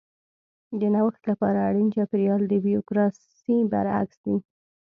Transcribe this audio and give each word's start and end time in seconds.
د 0.79 0.81
نوښت 0.95 1.21
لپاره 1.31 1.59
اړین 1.69 1.87
چاپېریال 1.95 2.41
د 2.47 2.53
بیوروکراسي 2.65 3.57
برعکس 3.71 4.17
دی. 4.25 4.35